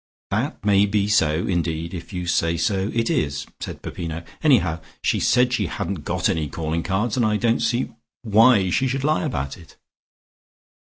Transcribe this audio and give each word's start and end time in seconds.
"That 0.31 0.65
may 0.65 0.87
be 0.87 1.07
so, 1.07 1.45
indeed, 1.45 1.93
if 1.93 2.11
you 2.11 2.25
say 2.25 2.57
so, 2.57 2.89
it 2.91 3.07
is," 3.07 3.45
said 3.59 3.83
Peppino. 3.83 4.23
"Anyhow 4.41 4.79
she 5.03 5.19
said 5.19 5.53
she 5.53 5.67
hadn't 5.67 6.03
got 6.03 6.27
any 6.27 6.49
calling 6.49 6.81
cards, 6.81 7.17
and 7.17 7.23
I 7.23 7.37
don't 7.37 7.59
see 7.59 7.91
why 8.23 8.71
she 8.71 8.87
should 8.87 9.03
lie 9.03 9.23
about 9.25 9.57
it." 9.59 9.75